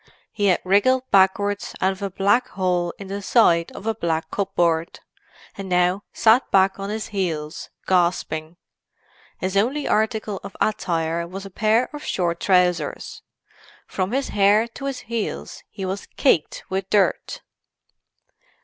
He 0.31 0.47
had 0.47 0.61
wriggled 0.63 1.03
backwards 1.11 1.75
out 1.79 1.91
of 1.91 2.01
a 2.01 2.09
black 2.09 2.47
hole 2.47 2.91
in 2.97 3.05
the 3.07 3.21
side 3.21 3.71
of 3.73 3.85
a 3.85 3.93
black 3.93 4.31
cupboard; 4.31 4.99
and 5.55 5.69
now 5.69 6.01
sat 6.11 6.49
back 6.49 6.79
on 6.79 6.89
his 6.89 7.09
heels, 7.09 7.69
gasping. 7.85 8.57
His 9.37 9.55
only 9.55 9.87
article 9.87 10.39
of 10.43 10.55
attire 10.59 11.27
was 11.27 11.45
a 11.45 11.51
pair 11.51 11.87
of 11.95 12.03
short 12.03 12.39
trousers. 12.39 13.21
From 13.85 14.11
his 14.11 14.29
hair 14.29 14.67
to 14.69 14.85
his 14.85 15.01
heels 15.01 15.61
he 15.69 15.85
was 15.85 16.07
caked 16.07 16.63
with 16.67 16.89
dirt. 16.89 17.41